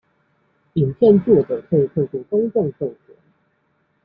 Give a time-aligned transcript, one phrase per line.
[0.73, 3.15] 影片作者可以透過公眾授權